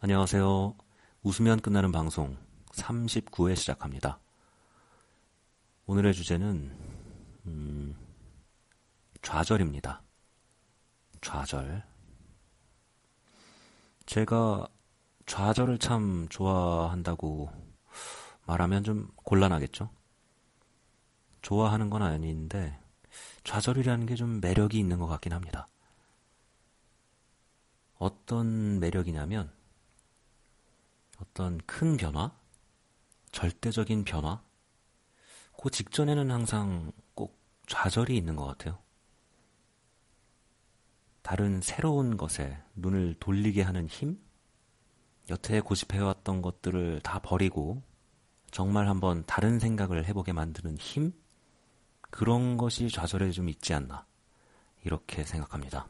안녕하세요. 0.00 0.74
웃으면 1.22 1.60
끝나는 1.60 1.90
방송 1.90 2.36
39회 2.72 3.56
시작합니다. 3.56 4.20
오늘의 5.86 6.12
주제는 6.12 6.70
음, 7.46 7.96
좌절입니다. 9.22 10.02
좌절. 11.22 11.82
제가 14.04 14.68
좌절을 15.24 15.78
참 15.78 16.28
좋아한다고 16.28 17.50
말하면 18.44 18.84
좀 18.84 19.08
곤란하겠죠? 19.16 19.88
좋아하는 21.40 21.88
건 21.88 22.02
아닌데 22.02 22.78
좌절이라는 23.44 24.04
게 24.04 24.14
좀 24.14 24.40
매력이 24.42 24.78
있는 24.78 24.98
것 24.98 25.06
같긴 25.06 25.32
합니다. 25.32 25.66
어떤 27.98 28.78
매력이냐면 28.78 29.50
어떤 31.36 31.58
큰 31.66 31.98
변화, 31.98 32.34
절대적인 33.30 34.04
변화, 34.04 34.42
그 35.62 35.68
직전에는 35.68 36.30
항상 36.30 36.92
꼭 37.14 37.38
좌절이 37.66 38.16
있는 38.16 38.36
것 38.36 38.46
같아요. 38.46 38.78
다른 41.20 41.60
새로운 41.60 42.16
것에 42.16 42.58
눈을 42.74 43.16
돌리게 43.20 43.60
하는 43.60 43.86
힘? 43.86 44.18
여태 45.28 45.60
고집해왔던 45.60 46.40
것들을 46.40 47.00
다 47.02 47.18
버리고 47.18 47.82
정말 48.50 48.88
한번 48.88 49.22
다른 49.26 49.58
생각을 49.58 50.06
해보게 50.06 50.32
만드는 50.32 50.78
힘? 50.78 51.12
그런 52.00 52.56
것이 52.56 52.88
좌절에 52.88 53.30
좀 53.32 53.50
있지 53.50 53.74
않나. 53.74 54.06
이렇게 54.84 55.22
생각합니다. 55.22 55.86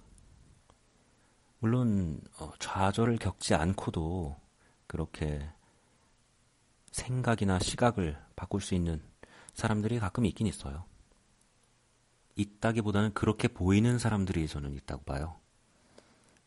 물론, 1.61 2.21
어, 2.41 2.51
좌절을 2.59 3.19
겪지 3.19 3.55
않고도 3.55 4.45
그렇게 4.87 5.49
생각이나 6.93 7.59
시각을 7.59 8.19
바꿀 8.37 8.61
수 8.61 8.75
있는 8.75 9.03
사람들이 9.55 9.99
가끔 9.99 10.25
있긴 10.27 10.47
있어요. 10.47 10.85
있다기보다는 12.37 13.15
그렇게 13.15 13.49
보이는 13.49 13.99
사람들이 13.99 14.47
저는 14.47 14.75
있다고 14.75 15.05
봐요. 15.05 15.41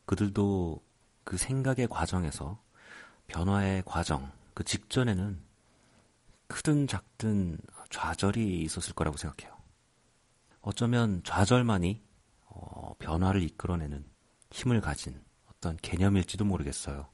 그들도 0.05 0.81
그 1.23 1.37
생각의 1.37 1.87
과정에서 1.87 2.61
변화의 3.27 3.83
과정, 3.85 4.31
그 4.53 4.63
직전에는 4.63 5.39
크든 6.47 6.87
작든 6.87 7.59
좌절이 7.89 8.61
있었을 8.61 8.93
거라고 8.93 9.17
생각해요. 9.17 9.55
어쩌면 10.61 11.21
좌절만이 11.23 12.01
어, 12.45 12.93
변화를 12.99 13.43
이끌어내는 13.43 14.05
힘을 14.51 14.81
가진 14.81 15.23
어떤 15.45 15.77
개념일지도 15.77 16.45
모르겠어요. 16.45 17.07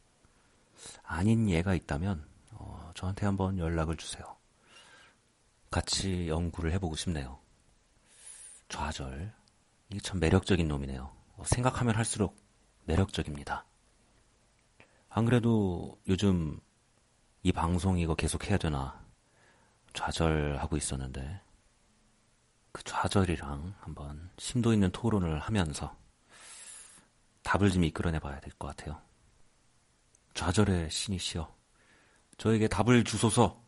아닌 1.15 1.49
예가 1.49 1.73
있다면 1.75 2.27
어, 2.51 2.91
저한테 2.93 3.25
한번 3.25 3.57
연락을 3.57 3.95
주세요. 3.95 4.35
같이 5.71 6.27
연구를 6.27 6.73
해보고 6.73 6.97
싶네요. 6.97 7.39
좌절. 8.67 9.33
이게 9.89 9.99
참 10.01 10.19
매력적인 10.19 10.67
놈이네요. 10.67 11.15
어, 11.37 11.43
생각하면 11.45 11.95
할수록 11.95 12.37
매력적입니다. 12.83 13.65
안 15.07 15.23
그래도 15.23 15.97
요즘 16.09 16.59
이 17.43 17.53
방송 17.53 17.97
이거 17.97 18.13
계속 18.15 18.49
해야 18.49 18.57
되나 18.57 19.01
좌절하고 19.93 20.75
있었는데 20.75 21.39
그 22.73 22.83
좌절이랑 22.83 23.73
한번 23.79 24.29
심도 24.37 24.73
있는 24.73 24.91
토론을 24.91 25.39
하면서 25.39 25.95
답을 27.43 27.71
좀 27.71 27.85
이끌어내 27.85 28.19
봐야 28.19 28.41
될 28.41 28.51
것 28.59 28.67
같아요. 28.75 29.01
좌절의 30.35 30.91
신이시여 30.91 31.51
저에게 32.37 32.67
답을 32.67 33.03
주소서 33.03 33.64